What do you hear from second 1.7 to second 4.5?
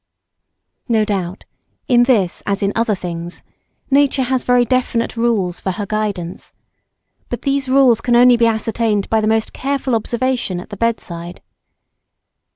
in this as in other things, nature has